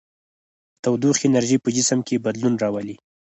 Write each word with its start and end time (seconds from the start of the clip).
د 0.75 0.75
تودوخې 0.83 1.25
انرژي 1.27 1.57
په 1.61 1.69
جسم 1.75 1.99
کې 2.07 2.23
بدلون 2.25 2.53
راولي. 2.63 2.95